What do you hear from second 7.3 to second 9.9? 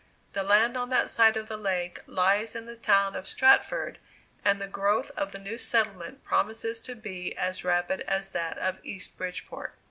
as rapid as that of East Bridgeport.